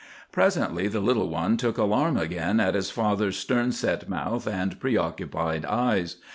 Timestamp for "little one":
0.99-1.57